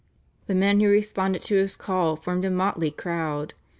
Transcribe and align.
The 0.47 0.55
men 0.55 0.79
who 0.79 0.89
responded 0.89 1.43
to 1.43 1.53
his 1.57 1.75
call 1.75 2.15
formed 2.15 2.43
a 2.43 2.49
motley 2.49 2.89
crowd. 2.89 3.53